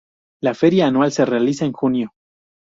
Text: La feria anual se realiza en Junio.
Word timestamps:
La 0.41 0.55
feria 0.55 0.87
anual 0.87 1.11
se 1.11 1.25
realiza 1.25 1.63
en 1.65 1.73
Junio. 1.73 2.13